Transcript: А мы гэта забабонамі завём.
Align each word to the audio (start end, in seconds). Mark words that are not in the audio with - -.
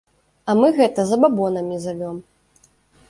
А 0.53 0.53
мы 0.61 0.71
гэта 0.79 1.05
забабонамі 1.11 1.75
завём. 1.87 2.17